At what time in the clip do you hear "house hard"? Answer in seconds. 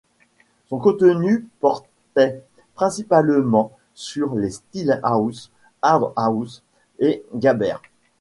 5.03-6.11